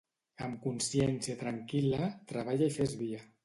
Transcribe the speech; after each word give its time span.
Amb 0.45 0.55
consciència 0.63 1.37
tranquil·la, 1.43 2.11
treballa 2.33 2.71
i 2.71 2.77
fes 2.83 3.01
via. 3.07 3.25